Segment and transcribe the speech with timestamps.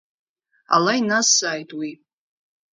[0.75, 1.91] Ала иназҵааит уи.